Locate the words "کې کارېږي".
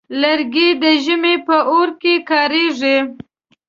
2.01-2.97